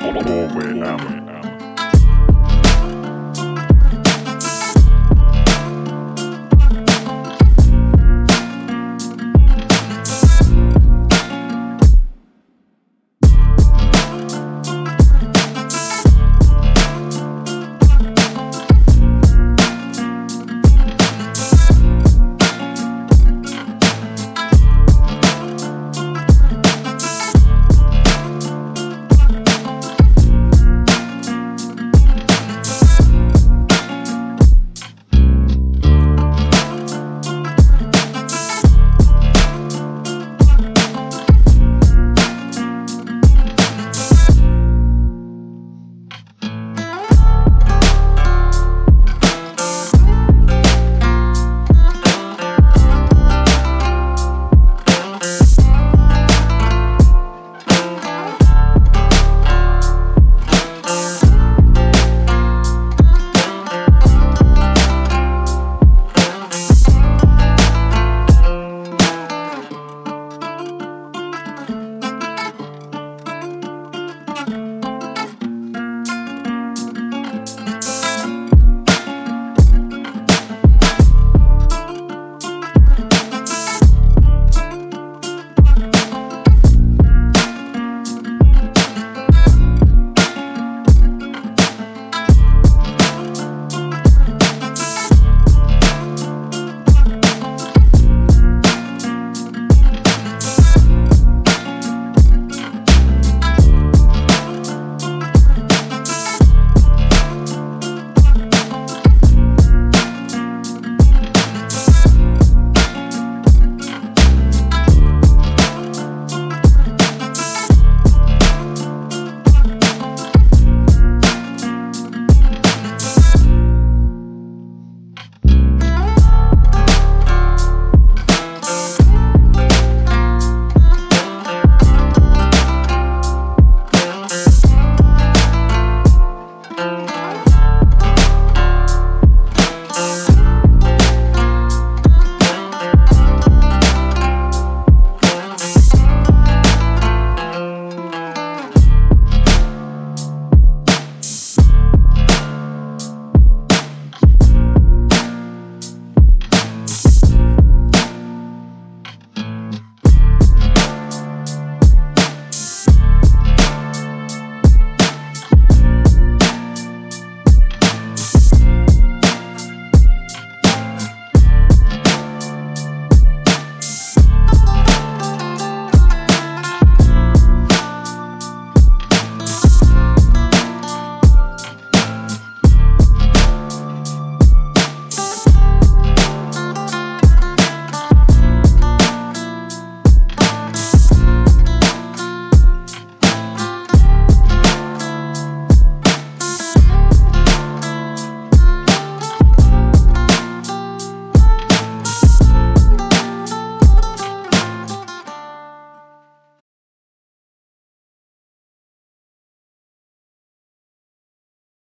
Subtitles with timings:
[0.00, 1.41] Norway, Norway.